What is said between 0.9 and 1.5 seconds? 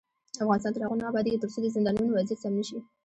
نه ابادیږي،